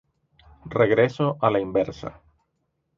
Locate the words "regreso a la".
0.77-1.63